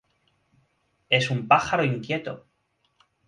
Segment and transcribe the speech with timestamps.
[1.11, 2.47] Es un pájaro inquieto.